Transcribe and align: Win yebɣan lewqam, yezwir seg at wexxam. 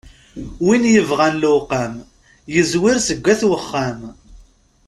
Win 0.65 0.83
yebɣan 0.93 1.35
lewqam, 1.41 1.93
yezwir 2.53 2.97
seg 3.07 3.25
at 3.33 3.41
wexxam. 3.49 3.99